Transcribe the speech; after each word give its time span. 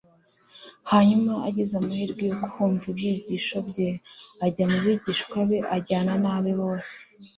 Hanyuma 0.91 1.31
agize 1.47 1.73
amahirwe 1.81 2.23
yo 2.31 2.35
kumva 2.53 2.85
ibyigisho 2.93 3.57
bye, 3.69 3.89
ajya 4.45 4.65
mu 4.71 4.77
bigishwa 4.85 5.37
be, 5.49 5.57
ajyanye 5.75 6.15
n'abe 6.23 6.51
bose. 6.61 6.95